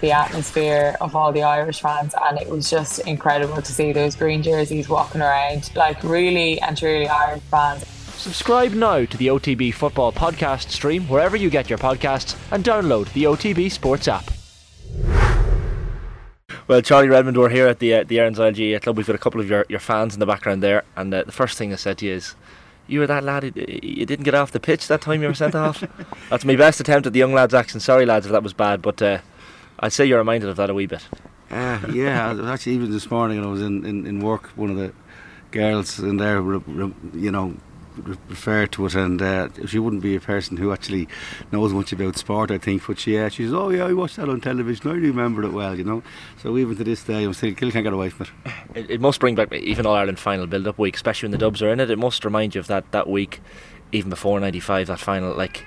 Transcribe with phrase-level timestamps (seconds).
[0.00, 4.14] the atmosphere of all the Irish fans, and it was just incredible to see those
[4.14, 7.86] green jerseys walking around, like really and truly Irish fans.
[7.86, 13.12] Subscribe now to the OTB Football Podcast stream wherever you get your podcasts and download
[13.12, 14.30] the OTB Sports app.
[16.68, 18.96] Well, Charlie Redmond, we're here at the uh, the Erin's ILG club.
[18.96, 21.30] We've got a couple of your, your fans in the background there, and uh, the
[21.30, 22.34] first thing I said to you is,
[22.88, 23.44] "You were that lad.
[23.54, 25.84] You didn't get off the pitch that time you were sent off."
[26.30, 27.82] That's my best attempt at the young lads' accent.
[27.82, 29.18] Sorry, lads, if that was bad, but uh,
[29.80, 31.06] I'd say you're reminded of that a wee bit.
[31.50, 34.48] Uh, yeah, actually, even this morning, when I was in, in, in work.
[34.56, 34.92] One of the
[35.50, 37.54] girls in there, you know,
[38.28, 41.08] referred to it, and uh, she wouldn't be a person who actually
[41.52, 42.86] knows much about sport, I think.
[42.86, 44.90] But she, yeah, she says, "Oh yeah, I watched that on television.
[44.90, 46.02] I remember it well," you know.
[46.42, 48.52] So even to this day, I'm still still can't get away from it.
[48.74, 51.62] It, it must bring back even All Ireland final build-up week, especially when the Dubs
[51.62, 51.90] are in it.
[51.90, 53.40] It must remind you of that that week,
[53.92, 55.34] even before '95, that final.
[55.34, 55.64] Like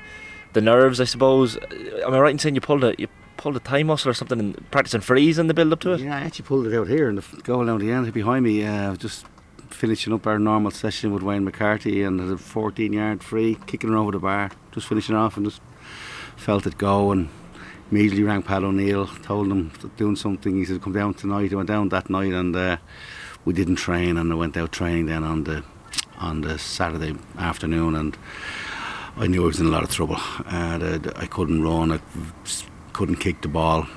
[0.54, 1.58] the nerves, I suppose.
[2.06, 3.08] Am I right in saying you pulled a you
[3.40, 6.02] pulled a thigh muscle or something in practicing frees in the build up to it?
[6.02, 8.66] Yeah, I actually pulled it out here and the goal down the end behind me.
[8.66, 9.26] Uh, just
[9.70, 13.96] finishing up our normal session with Wayne McCarthy and a 14 yard free, kicking it
[13.96, 15.62] over the bar, just finishing off and just
[16.36, 17.30] felt it go and
[17.92, 20.56] immediately rang Pat O'Neill, told him doing something.
[20.56, 22.78] He said, "Come down tonight." I went down that night and uh,
[23.46, 25.64] we didn't train, and I went out training then on the
[26.20, 28.18] on the Saturday afternoon, and
[29.16, 30.18] I knew I was in a lot of trouble.
[30.46, 32.00] Uh, I couldn't run, I
[33.00, 33.88] couldn't kick the ball,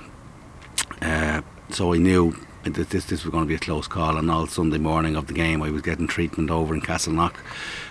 [1.00, 4.16] uh, so I knew this, this was going to be a close call.
[4.16, 7.34] And all Sunday morning of the game, I was getting treatment over in Castleknock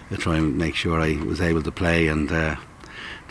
[0.10, 2.08] to try and make sure I was able to play.
[2.08, 2.56] And uh,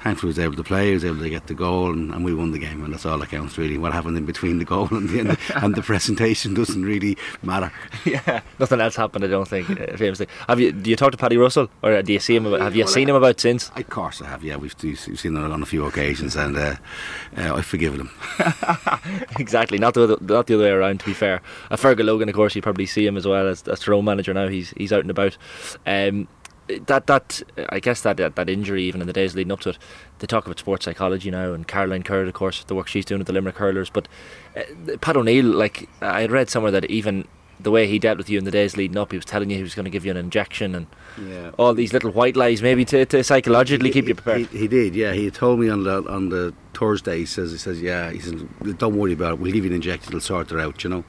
[0.02, 0.90] thankfully, I was able to play.
[0.90, 2.84] I was able to get the goal, and, and we won the game.
[2.84, 3.78] And that's all that counts, really.
[3.78, 7.72] What happened in between the goal and the, and the presentation doesn't really matter.
[8.02, 9.24] Yeah, nothing else happened.
[9.24, 9.70] I don't think.
[9.70, 10.72] Uh, famously, have you?
[10.72, 12.46] Do you talk to Paddy Russell, or do you see him?
[12.46, 13.70] About, have you well, seen him about since?
[13.76, 14.42] Of course, I have.
[14.42, 16.76] Yeah, we've, we've seen him on a few occasions, and uh,
[17.36, 18.10] uh, I've forgiven him.
[19.38, 21.00] exactly, not the not the other way around.
[21.00, 23.62] To be fair, uh, Fergal Logan, of course, you probably see him as well as
[23.68, 24.48] as Tyrone manager now.
[24.48, 25.36] He's he's out and about.
[25.86, 26.26] Um,
[26.86, 29.78] that that I guess that that injury even in the days leading up to it,
[30.18, 33.18] they talk about sports psychology now and Caroline Currid, of course, the work she's doing
[33.18, 33.90] with the Limerick hurlers.
[33.90, 34.08] But
[34.56, 37.26] uh, Pat O'Neill, like I read somewhere that even
[37.62, 39.56] the way he dealt with you in the days leading up, he was telling you
[39.56, 40.86] he was going to give you an injection and
[41.20, 41.50] yeah.
[41.58, 44.48] all these little white lies, maybe to, to psychologically he, keep you prepared.
[44.48, 45.12] He, he, did, yeah.
[45.12, 47.18] He told me on the on the Thursday.
[47.18, 48.10] He says, he says, yeah.
[48.10, 48.42] He says,
[48.78, 49.40] don't worry about it.
[49.40, 50.10] We'll give you an injection.
[50.10, 50.82] It'll sort it out.
[50.84, 51.04] You know,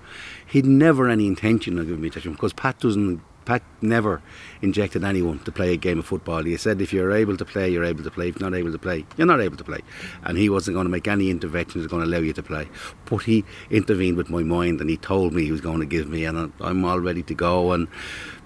[0.46, 4.22] he'd never any intention of giving me injection because Pat doesn't Pat never
[4.62, 6.41] injected anyone to play a game of football.
[6.41, 8.29] He said, if you're able to play, you're able to play.
[8.29, 9.81] If you're not able to play, you're not able to play.
[10.23, 12.69] And he wasn't going to make any interventions going to allow you to play.
[13.03, 16.07] But he intervened with my mind and he told me he was going to give
[16.07, 17.73] me, and I'm all ready to go.
[17.73, 17.89] And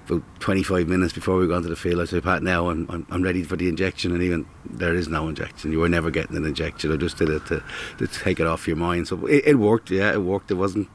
[0.10, 3.06] about 25 minutes before we got into the field, I said, Pat, now I'm, I'm,
[3.12, 4.12] I'm, ready for the injection.
[4.12, 5.72] And even there is no injection.
[5.72, 6.92] You were never getting an injection.
[6.92, 7.64] I just did it to,
[8.00, 9.08] to take it off your mind.
[9.08, 10.50] So it, it worked, yeah, it worked.
[10.50, 10.90] It wasn't,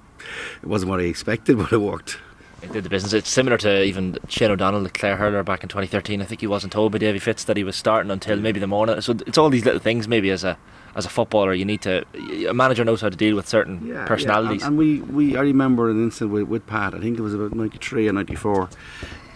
[0.63, 2.19] it wasn't what I expected, but it worked
[2.63, 3.13] it did the business.
[3.13, 6.21] It's similar to even Shane O'Donnell, the Clare hurler back in 2013.
[6.21, 8.67] I think he wasn't told by Davy Fitz that he was starting until maybe the
[8.67, 9.01] morning.
[9.01, 10.09] So it's all these little things.
[10.09, 10.59] Maybe as a
[10.95, 12.05] as a footballer, you need to
[12.49, 14.61] a manager knows how to deal with certain yeah, personalities.
[14.61, 14.69] Yeah.
[14.69, 16.95] And, and, we, we I remember an incident with, with Pat.
[16.95, 18.69] I think it was about 93 or 94,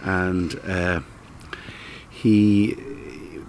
[0.03, 0.99] and uh,
[2.09, 2.75] he.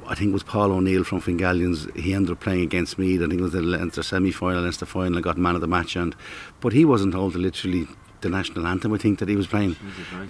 [0.08, 1.92] I think it was Paul O'Neill from Fingallians.
[1.96, 3.16] He ended up playing against me.
[3.16, 5.18] I think it was the Leinster semi final, Leinster final.
[5.18, 6.14] I got man of the match, and
[6.60, 7.88] but he wasn't told to literally
[8.20, 8.92] the national anthem.
[8.92, 9.76] I think that he was playing.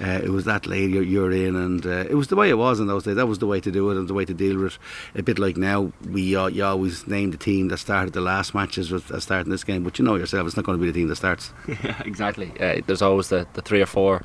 [0.01, 2.59] Uh, it was that late you're, you're in, and uh, it was the way it
[2.59, 3.17] was in those days.
[3.17, 5.21] That was the way to do it and the way to deal with it.
[5.21, 8.55] A bit like now, we uh, you always name the team that started the last
[8.55, 10.91] matches with uh, starting this game, but you know yourself, it's not going to be
[10.91, 11.53] the team that starts.
[11.85, 12.51] Yeah, exactly.
[12.59, 14.25] Uh, there's always the, the three or four,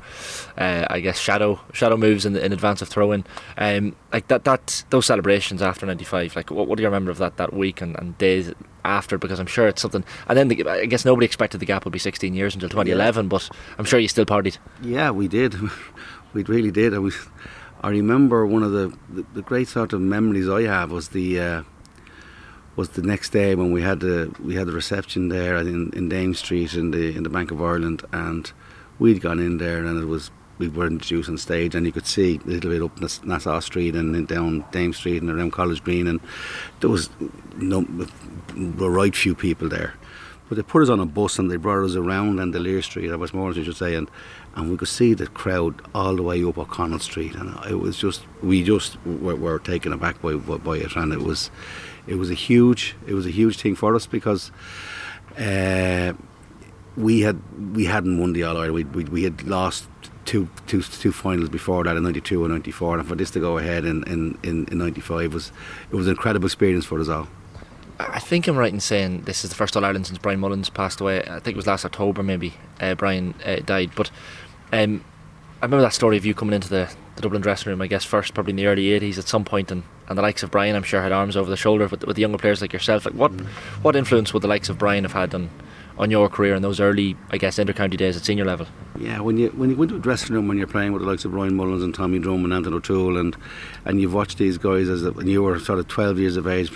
[0.56, 3.24] uh, I guess, shadow shadow moves in, in advance of throwing.
[3.58, 6.34] Um, like that that those celebrations after '95.
[6.34, 8.52] Like what, what do you remember of that that week and, and days
[8.84, 10.04] after because I'm sure it's something.
[10.28, 13.24] And then the, I guess nobody expected the gap would be 16 years until 2011,
[13.24, 13.28] yeah.
[13.28, 14.58] but I'm sure you still partied.
[14.82, 15.54] Yeah, we did.
[16.32, 16.94] we really did.
[16.94, 17.16] I was.
[17.84, 21.40] I remember one of the, the, the great sort of memories I have was the
[21.40, 21.62] uh,
[22.76, 26.08] was the next day when we had the we had the reception there in, in
[26.08, 28.52] Dame Street in the in the Bank of Ireland, and
[28.98, 30.30] we'd gone in there and it was
[30.62, 33.96] we were introduced on stage, and you could see a little bit up Nassau Street
[33.96, 36.20] and down Dame Street and around College Green, and
[36.80, 37.10] there was
[37.56, 37.84] no
[38.46, 39.94] right few people there.
[40.48, 42.82] But they put us on a bus and they brought us around and the Lear
[42.82, 44.08] Street, or Westmoreland, I should say, and,
[44.54, 47.96] and we could see the crowd all the way up O'Connell Street, and it was
[47.96, 51.50] just we just were, were taken aback by, by it, and it was
[52.06, 54.52] it was a huge it was a huge thing for us because.
[55.38, 56.12] Uh,
[56.94, 57.40] we had
[57.74, 58.74] we hadn't won the All Ireland.
[58.74, 59.88] We, we, we had lost
[60.24, 63.58] two, two, two finals before that in 92 and 94 and for this to go
[63.58, 65.52] ahead in, in, in, in 95 was
[65.90, 67.28] it was an incredible experience for us all
[67.98, 70.68] I, think I'm right in saying this is the first All Ireland since Brian Mullins
[70.68, 71.20] passed away.
[71.22, 72.54] I think it was last October, maybe.
[72.80, 74.10] Uh, Brian uh, died, but
[74.72, 75.04] um,
[75.60, 77.82] I remember that story of you coming into the, the Dublin dressing room.
[77.82, 80.42] I guess first, probably in the early '80s, at some point, and, and the likes
[80.42, 82.72] of Brian, I'm sure, had arms over the shoulder with, with the younger players like
[82.72, 83.04] yourself.
[83.04, 83.46] Like, what mm.
[83.82, 85.50] what influence would the likes of Brian have had on
[85.98, 88.66] on your career in those early, I guess, intercounty days at senior level?
[88.98, 91.08] Yeah, when you when you go into a dressing room when you're playing with the
[91.08, 93.36] likes of Brian Mullins and Tommy Drumm and Anthony O'Toole and
[93.84, 96.70] and you've watched these guys as when you were sort of 12 years of age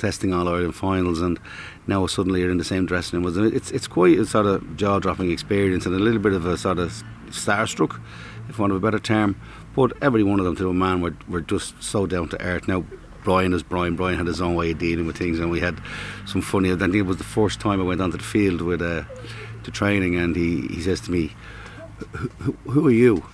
[0.00, 1.38] testing all Ireland finals and
[1.86, 3.54] now suddenly you're in the same dressing room.
[3.54, 6.56] It's it's quite a sort of jaw dropping experience and a little bit of a
[6.56, 8.00] sort of starstruck,
[8.48, 9.40] if one of a better term.
[9.74, 12.66] But every one of them, to a man, were, were just so down to earth.
[12.66, 12.84] Now,
[13.28, 13.94] Brian is Brian.
[13.94, 15.82] Brian had his own way of dealing with things, and we had
[16.24, 16.72] some funny.
[16.72, 19.02] I think it was the first time I went onto the field with uh,
[19.64, 21.34] to training, and he, he says to me,
[22.38, 23.26] who, "Who are you?"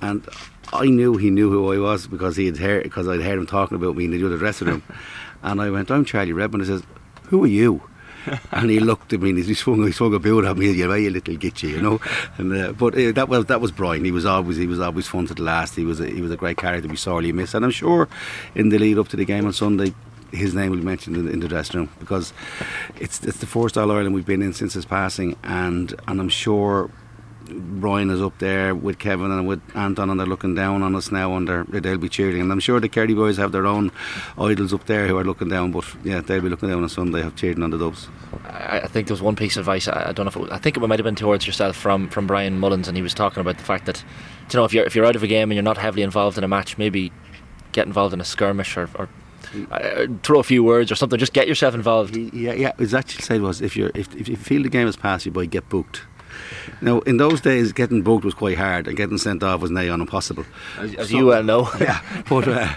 [0.00, 0.24] And
[0.72, 3.46] I knew he knew who I was because he had heard because I'd heard him
[3.46, 4.84] talking about me in the other dressing room,
[5.42, 6.84] and I went, "I'm Charlie Redmond." He says,
[7.24, 7.82] "Who are you?"
[8.52, 10.70] and he looked at me and he swung, he swung a boot at me.
[10.70, 12.00] You know, you little gitchy, you know.
[12.38, 14.04] And uh, but uh, that was that was Brian.
[14.04, 15.76] He was always he was always fun to the last.
[15.76, 16.88] He was a, he was a great character.
[16.88, 18.08] We sorely missed, and I'm sure
[18.54, 19.94] in the lead up to the game on Sunday.
[20.32, 22.32] His name will be mentioned in, in the dressing room because
[22.96, 26.28] it's it's the first All Ireland we've been in since his passing, and and I'm
[26.28, 26.90] sure
[27.48, 31.10] Brian is up there with Kevin and with Anton, and they're looking down on us
[31.10, 32.40] now, and they'll be cheering.
[32.40, 33.92] And I'm sure the Kerry boys have their own
[34.38, 37.22] idols up there who are looking down, but yeah, they'll be looking down on Sunday,
[37.22, 38.08] have cheering on the Dubs.
[38.44, 39.88] I, think there was one piece of advice.
[39.88, 42.08] I, don't know if it was, I think it might have been towards yourself from
[42.08, 44.04] from Brian Mullins, and he was talking about the fact that
[44.52, 46.38] you know if you're if you're out of a game and you're not heavily involved
[46.38, 47.12] in a match, maybe
[47.72, 49.08] get involved in a skirmish or, or
[49.70, 51.18] uh, throw a few words or something.
[51.18, 52.16] Just get yourself involved.
[52.16, 52.72] Yeah, yeah.
[52.78, 55.32] His actual said was if you if if you feel the game has passed you
[55.32, 56.02] by, get booked.
[56.80, 59.88] Now, in those days, getting booked was quite hard, and getting sent off was nigh
[59.88, 60.44] on impossible.
[60.78, 61.70] As, as so, you well know.
[61.80, 62.72] yeah, but uh,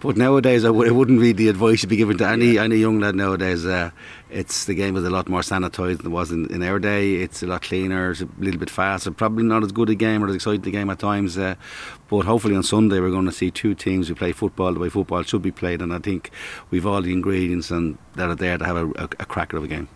[0.00, 2.64] but nowadays, I w- it wouldn't be the advice you'd be given to any yeah.
[2.64, 3.66] any young lad nowadays.
[3.66, 3.90] Uh,
[4.30, 7.16] it's the game is a lot more sanitised than it was in, in, our day.
[7.16, 9.10] It's a lot cleaner, it's a little bit faster.
[9.10, 11.38] Probably not as good a game or as exciting a game at times.
[11.38, 11.54] Uh,
[12.08, 14.88] but hopefully on Sunday we're going to see two teams who play football the way
[14.88, 16.30] football should be played, and I think
[16.70, 19.64] we've all the ingredients and that are there to have a, a, a cracker of
[19.64, 19.88] a game.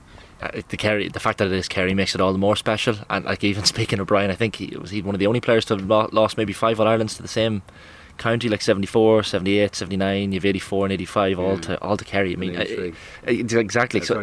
[0.43, 2.97] Uh, the Kerry, the fact that it is Kerry makes it all the more special.
[3.09, 5.41] And like even speaking of Brian, I think he was he one of the only
[5.41, 7.63] players to have lost maybe five All Irelands to the same
[8.19, 12.33] county, like 74, 78, 79, you've 84 and 85 all to all to Kerry.
[12.33, 14.01] I mean, uh, uh, exactly.
[14.01, 14.15] so,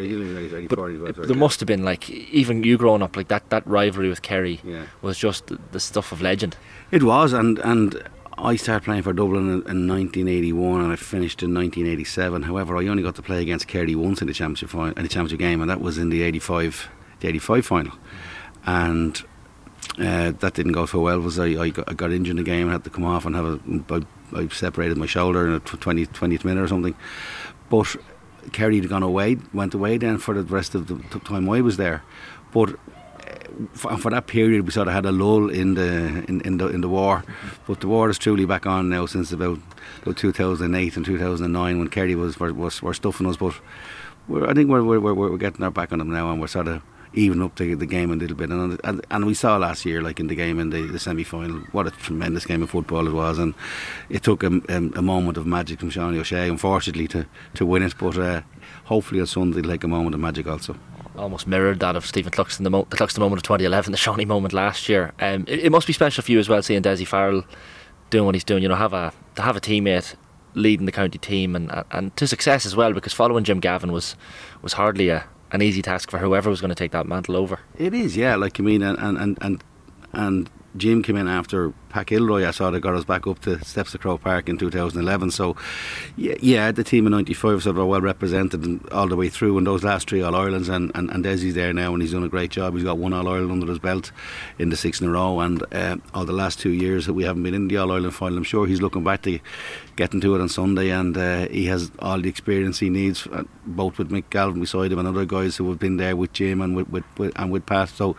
[0.68, 4.22] but there must have been like even you growing up like that that rivalry with
[4.22, 4.84] Kerry yeah.
[5.02, 6.56] was just the, the stuff of legend.
[6.92, 8.04] It was, and and
[8.42, 12.44] I started playing for Dublin in, in, 1981 and I finished in 1987.
[12.44, 15.40] However, I only got to play against Kerry once in the championship in the championship
[15.40, 16.90] game, and that was in the 85
[17.20, 17.98] the 85 final.
[18.66, 19.22] And
[19.98, 21.20] uh, that didn't go so well.
[21.20, 23.26] Was I, I, got, I got injured in the game and had to come off
[23.26, 24.06] and have a.
[24.34, 26.96] I, I separated my shoulder in a 20, 20th minute or something.
[27.70, 27.96] But
[28.54, 31.78] Kerry had gone away, went away then for the rest of the time I was
[31.78, 32.04] there.
[32.52, 32.76] But
[33.74, 36.68] for, for, that period we sort of had a lull in the in, in the
[36.68, 37.24] in the war,
[37.68, 39.60] but the war is truly back on now since about,
[40.02, 43.38] about 2008 and 2009 when Kerry was were, was were stuffing us.
[43.38, 43.60] But
[44.48, 46.82] I think we're, we're we're getting our back on them now, and we're sort of
[47.14, 48.52] even up the, the game a little bit.
[48.52, 51.24] And, and, and we saw last year, like in the game in the, the semi
[51.24, 53.40] final, what a tremendous game of football it was.
[53.40, 53.56] And
[54.10, 57.26] it took a, a, a moment of magic from Sean O'Shea, unfortunately, to,
[57.56, 57.96] to win it.
[57.98, 58.42] But uh,
[58.86, 60.76] hopefully on Sunday, like a moment of magic also
[61.20, 64.26] almost mirrored that of Stephen Cluxton, the, mo- the Cluxton moment of 2011, the Seanie
[64.26, 65.12] moment last year.
[65.20, 67.44] Um, it, it, must be special for you as well, seeing Dessie Farrell
[68.10, 68.64] doing what he's doing.
[68.64, 70.16] You know, have a to have a teammate
[70.56, 74.16] leading the county team and and to success as well, because following Jim Gavin was
[74.62, 77.60] was hardly a an easy task for whoever was going to take that mantle over.
[77.78, 78.36] It is, yeah.
[78.36, 79.64] Like I mean, and and and
[80.14, 83.64] and Jim came in after Pat Gilroy, I saw that got us back up to
[83.66, 85.32] Steps of Croke Park in 2011.
[85.32, 85.56] So,
[86.16, 89.58] yeah, yeah the team in 95 sort of well represented all the way through.
[89.58, 92.24] And those last three All Irelands, and, and, and Dessie's there now, and he's done
[92.24, 92.76] a great job.
[92.76, 94.12] He's got one All Ireland under his belt
[94.60, 95.40] in the six in a row.
[95.40, 98.14] And uh, all the last two years that we haven't been in the All Ireland
[98.14, 99.40] final, I'm sure he's looking back to
[99.96, 100.92] getting to it on Sunday.
[100.92, 104.92] And uh, he has all the experience he needs, uh, both with Mick Galvin beside
[104.92, 107.52] him and other guys who have been there with Jim and with, with, with and
[107.52, 107.90] with Pat.
[107.90, 108.16] So,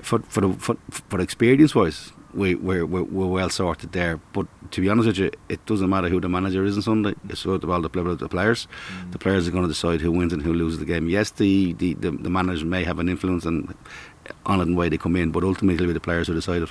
[0.00, 4.18] for for the, for, for experience wise, we, we're, we're, we're, well sorted there.
[4.32, 7.14] But to be honest with you, it doesn't matter who the manager is on Sunday.
[7.28, 8.66] It's about all the, the players.
[8.88, 9.12] Mm.
[9.12, 11.08] The players are going to decide who wins and who loses the game.
[11.08, 13.74] Yes, the, the, the, the manager may have an influence on,
[14.46, 16.62] on it and way they come in, but ultimately it'll be the players who decide
[16.62, 16.70] it.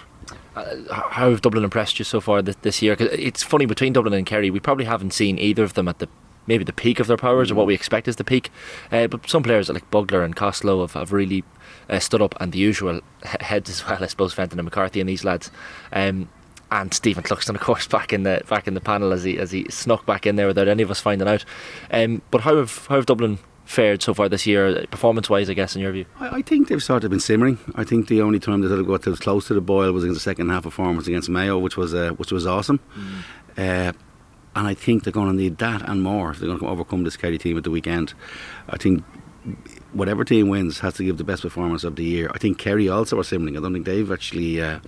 [0.56, 0.76] Uh,
[1.10, 2.96] how have Dublin impressed you so far this, this year?
[2.96, 6.00] Cause it's funny between Dublin and Kerry, we probably haven't seen either of them at
[6.00, 6.08] the
[6.48, 7.52] maybe the peak of their powers mm.
[7.52, 8.52] or what we expect is the peak.
[8.92, 11.44] Uh, but some players like Bugler and Costello have, have really
[11.90, 15.10] uh, stood up, and the usual heads as well, I suppose, Fenton and McCarthy and
[15.10, 15.52] these lads.
[15.92, 16.30] Um,
[16.72, 19.52] and Stephen Cluxton, of course, back in the back in the panel as he as
[19.52, 21.46] he snuck back in there without any of us finding out.
[21.92, 25.54] Um, but how have how have Dublin fared so far this year, performance wise, I
[25.54, 26.06] guess, in your view?
[26.20, 27.58] I, I, think they've sort of been simmering.
[27.76, 30.20] I think the only time that they've got close to the boil was in the
[30.20, 32.80] second half of performance against Mayo, which was uh, which was awesome.
[33.56, 33.90] Mm.
[33.90, 33.94] Uh,
[34.56, 37.04] and I think they're going to need that and more if they're going to overcome
[37.04, 38.14] this Kerry team at the weekend.
[38.70, 39.04] I think
[39.94, 42.30] whatever team wins has to give the best performance of the year.
[42.34, 43.58] I think Kerry also are simmering.
[43.58, 44.80] I don't think they've actually uh,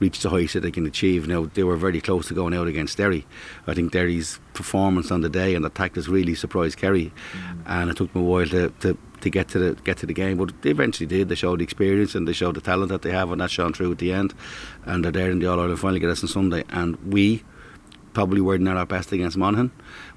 [0.00, 1.28] reached the heights that they can achieve.
[1.28, 3.26] Now they were very close to going out against Derry.
[3.66, 7.62] I think Derry's performance on the day and the tactics really surprised Kerry, mm.
[7.66, 10.14] and it took them a while to, to, to get to the get to the
[10.14, 10.38] game.
[10.38, 11.28] But they eventually did.
[11.28, 13.72] They showed the experience and they showed the talent that they have, and that shone
[13.72, 14.34] through at the end.
[14.86, 17.44] And they're there in the All Ireland final against us on Sunday, and we
[18.18, 19.70] probably weren't at our best against Monaghan.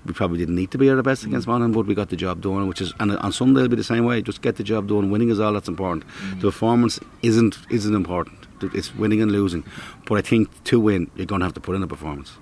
[0.08, 1.28] We probably didn't need to be at our best mm.
[1.28, 2.68] against Monaghan, but we got the job done.
[2.68, 4.24] Which is, and on Sunday it'll be the same way.
[4.24, 5.12] Just get the job done.
[5.12, 6.08] Winning is all that's important.
[6.08, 6.42] Mm.
[6.42, 8.40] The performance isn't isn't important.
[8.74, 9.64] It's winning and losing.
[10.08, 12.38] But I think to win, you're going to have to put in a performance.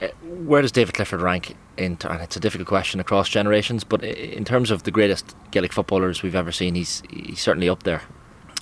[0.00, 1.98] Uh, where does David Clifford rank in?
[2.08, 6.22] and it's a difficult question across generations, but in terms of the greatest Gaelic footballers
[6.22, 8.00] we've ever seen, he's he's certainly up there.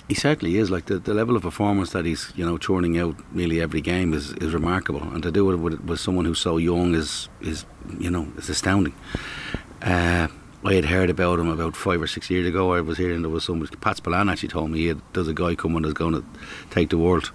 [0.07, 0.69] He certainly is.
[0.69, 4.13] Like the, the level of performance that he's you know churning out nearly every game
[4.13, 7.65] is, is remarkable, and to do it with, with someone who's so young is is
[7.99, 8.93] you know is astounding.
[9.81, 10.27] Uh,
[10.65, 12.73] I had heard about him about five or six years ago.
[12.73, 15.33] I was hearing there was somebody, Pat Spillane actually told me he had, there's a
[15.33, 16.23] guy coming that's going to
[16.69, 17.31] take the world.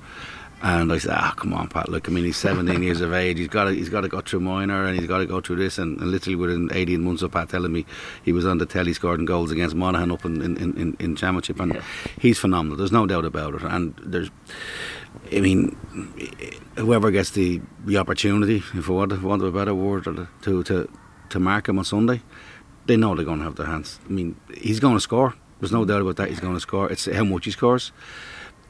[0.60, 1.88] And I said, ah, come on, Pat.
[1.88, 3.38] Look, I mean, he's 17 years of age.
[3.38, 5.56] He's got to, he's got to go through minor and he's got to go through
[5.56, 5.78] this.
[5.78, 7.86] And, and, literally within 18 months of Pat telling me
[8.24, 11.60] he was on the telly scoring goals against Monaghan up in in, in, in Championship,
[11.60, 11.82] and yeah.
[12.20, 12.76] he's phenomenal.
[12.76, 13.62] There's no doubt about it.
[13.62, 14.30] And there's,
[15.32, 15.76] I mean,
[16.76, 20.04] whoever gets the, the opportunity, if I want, if I want a better word,
[20.42, 20.90] to to
[21.30, 22.20] to mark him on Sunday,
[22.86, 24.00] they know they're going to have their hands.
[24.06, 25.34] I mean, he's going to score.
[25.60, 26.30] There's no doubt about that.
[26.30, 26.90] He's going to score.
[26.90, 27.92] It's how much he scores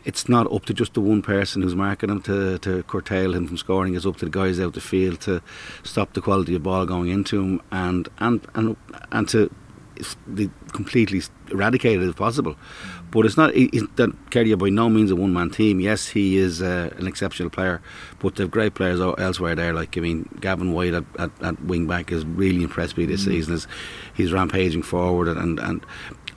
[0.09, 3.47] it's not up to just the one person who's marking him to, to curtail him
[3.47, 3.95] from scoring.
[3.95, 5.43] It's up to the guys out the field to
[5.83, 8.77] stop the quality of ball going into him and and and
[9.12, 9.50] and to
[10.73, 12.57] completely eradicate it if possible.
[13.11, 15.79] But it's not he's, that Kerry by no means a one man team.
[15.79, 17.83] Yes, he is uh, an exceptional player,
[18.19, 19.75] but they've great players elsewhere there.
[19.75, 23.23] Like I mean, Gavin White at, at, at wing back has really impressed me this
[23.23, 23.27] mm.
[23.27, 23.55] season.
[23.55, 23.67] As
[24.15, 25.85] he's rampaging forward and and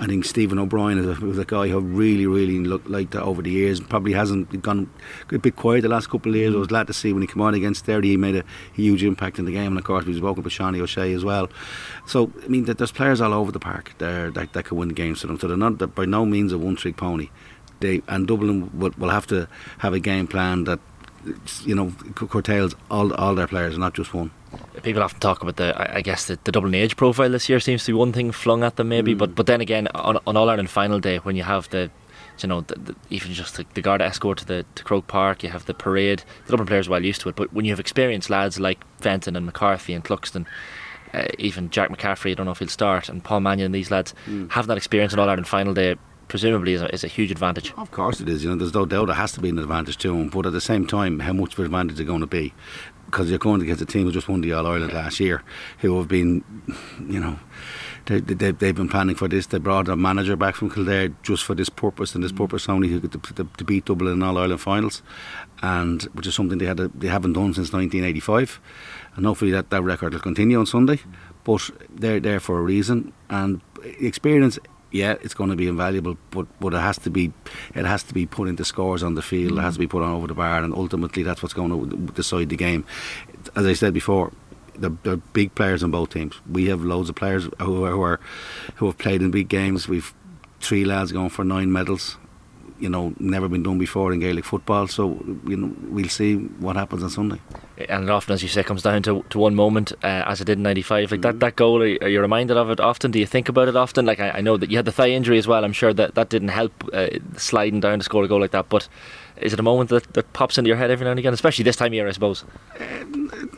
[0.01, 3.22] I think Stephen O'Brien is a, was a guy who really, really looked like that
[3.22, 3.79] over the years.
[3.79, 4.89] Probably hasn't gone
[5.31, 6.53] a bit quiet the last couple of years.
[6.53, 6.55] Mm.
[6.55, 8.43] I was glad to see when he came on against Derry, he made a,
[8.74, 9.67] huge impact in the game.
[9.67, 11.50] And of course, we spoke about Seanie O'Shea as well.
[12.08, 15.22] So, I mean, there's players all over the park there that, that can win games
[15.22, 15.39] for them.
[15.39, 17.29] So they're not they're by no means a one trick pony.
[17.79, 19.48] They, and Dublin will, will have to
[19.79, 20.79] have a game plan that
[21.63, 24.31] you know curtails all all their players, not just one
[24.84, 27.86] people often talk about the I guess the, the Dublin age profile this year seems
[27.86, 29.17] to be one thing flung at them maybe mm.
[29.17, 31.89] but but then again on, on All Ireland final day when you have the
[32.39, 35.43] you know the, the, even just the, the guard escort to the to Croke Park
[35.43, 37.72] you have the parade the Dublin players are well used to it but when you
[37.72, 40.46] have experienced lads like Fenton and McCarthy and Cluxton
[41.13, 43.91] uh, even Jack McCaffrey I don't know if he'll start and Paul Mannion and these
[43.91, 44.50] lads mm.
[44.51, 45.96] having that experience on All Ireland final day
[46.31, 47.74] presumably is a, is a, huge advantage.
[47.75, 48.41] Of course it is.
[48.41, 50.29] You know, there's no doubt it has to be an advantage to them.
[50.29, 52.53] But at the same time, how much of an advantage is it going to be?
[53.12, 55.44] Because you're going against a team who just won the All Ireland last year,
[55.80, 56.44] who have been,
[57.08, 57.38] you know,
[58.06, 59.48] they, they, they've been planning for this.
[59.48, 62.38] They brought a manager back from Kildare just for this purpose and this mm.
[62.38, 65.03] purpose only to, to, to beat Dublin in All Ireland finals,
[65.62, 68.60] and which is something they had a, they haven't done since 1985,
[69.15, 71.00] and hopefully that, that record will continue on Sunday.
[71.44, 74.58] But they're there for a reason, and experience
[74.91, 77.31] yeah, it's going to be invaluable, but but it has to be
[77.74, 79.53] it has to be put into scores on the field.
[79.53, 79.60] Mm.
[79.60, 81.98] It has to be put on over the bar, and ultimately that's what's going to
[82.13, 82.86] decide the game.
[83.55, 84.31] As I said before,
[84.75, 86.36] they're, they're big players on both teams.
[86.50, 88.19] We have loads of players who are, who are
[88.75, 89.88] who have played in big games.
[89.88, 90.13] We've
[90.60, 92.17] three lads going for nine medals
[92.81, 94.88] you know never been done before in Gaelic football.
[94.88, 97.39] So you know we'll see what happens on Sunday.
[97.90, 100.58] And often, as you say, comes down to, to one moment, uh, as it did
[100.58, 101.12] in '95.
[101.12, 101.22] Like mm-hmm.
[101.22, 103.12] that, that goal, are, you reminded of it often?
[103.12, 104.06] Do you think about it often?
[104.06, 105.64] Like I, I, know that you had the thigh injury as well.
[105.64, 107.08] I'm sure that that didn't help uh,
[107.38, 108.70] sliding down to score a goal like that.
[108.70, 108.88] But
[109.38, 111.64] is it a moment that, that pops into your head every now and again, especially
[111.64, 112.44] this time of year, I suppose?
[112.80, 113.06] Uh,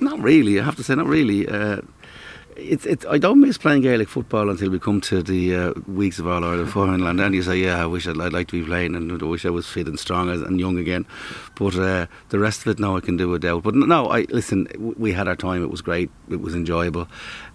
[0.01, 0.60] not really.
[0.60, 1.48] I have to say, not really.
[2.55, 6.19] It's it's I don't miss playing Gaelic football until we come to the uh, weeks
[6.19, 8.60] of All Ireland final, and then you say, yeah, I wish I'd, I'd, like to
[8.62, 11.05] be playing, and I wish I was fit and strong and young again.
[11.55, 13.63] But uh, the rest of it, now I can do without.
[13.63, 14.67] But no, I listen.
[14.98, 15.63] We had our time.
[15.63, 16.12] It was great.
[16.29, 17.07] It was enjoyable.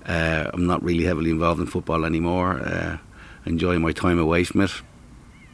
[0.05, 2.61] Uh, I'm not really heavily involved in football anymore.
[2.61, 2.99] Uh,
[3.47, 4.73] enjoying my time away from it.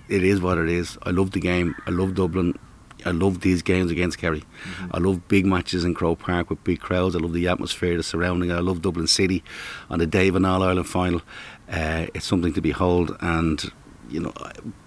[0.08, 0.98] It is what it is.
[1.02, 1.74] I love the game.
[1.86, 2.58] I love Dublin.
[3.04, 4.40] I love these games against Kerry.
[4.40, 4.86] Mm-hmm.
[4.92, 7.14] I love big matches in Croke Park with big crowds.
[7.14, 8.50] I love the atmosphere, the surrounding.
[8.52, 9.42] I love Dublin City
[9.90, 11.22] on the day of an All Ireland final.
[11.70, 13.72] Uh, it's something to behold, and
[14.10, 14.32] you know.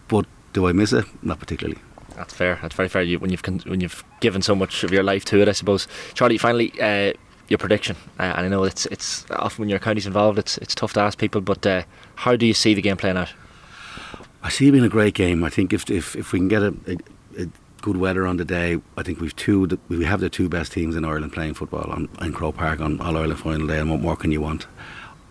[0.07, 1.05] But do I miss it?
[1.23, 1.81] Not particularly.
[2.15, 2.57] That's fair.
[2.61, 3.03] That's very fair.
[3.03, 5.51] You, when you've con- when you've given so much of your life to it, I
[5.51, 5.87] suppose.
[6.15, 7.13] Charlie, finally, uh,
[7.47, 7.95] your prediction.
[8.19, 10.99] Uh, and I know it's it's often when your county's involved, it's it's tough to
[10.99, 11.41] ask people.
[11.41, 11.83] But uh,
[12.15, 13.33] how do you see the game playing out?
[14.43, 15.43] I see it being a great game.
[15.43, 17.47] I think if if, if we can get a, a, a
[17.87, 20.93] good weather on the day, I think we've two we have the two best teams
[20.97, 23.79] in Ireland playing football on in Croke Park on All Ireland final day.
[23.79, 24.67] And what more can you want?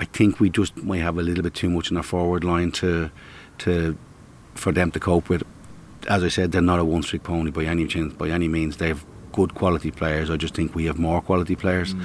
[0.01, 2.71] I think we just might have a little bit too much in our forward line
[2.81, 3.11] to
[3.59, 3.99] to
[4.55, 5.43] for them to cope with.
[6.09, 8.79] As I said, they're not a one-trick pony by any chance, by any means.
[8.79, 10.31] They've good quality players.
[10.31, 11.93] I just think we have more quality players.
[11.93, 12.01] Mm.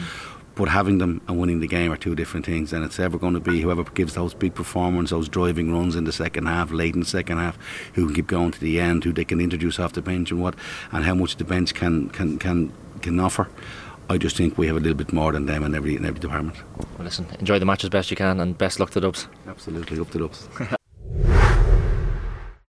[0.56, 3.34] But having them and winning the game are two different things, and it's ever going
[3.34, 6.94] to be whoever gives those big performances, those driving runs in the second half, late
[6.94, 7.58] in the second half,
[7.94, 10.42] who can keep going to the end, who they can introduce off the bench, and
[10.42, 10.56] what,
[10.92, 13.48] and how much the bench can can can can offer.
[14.10, 16.20] I just think we have a little bit more than them in every in every
[16.20, 16.58] department.
[16.98, 19.28] Well, listen, enjoy the match as best you can, and best luck to the Dubs.
[19.48, 20.50] Absolutely, up to the Dubs.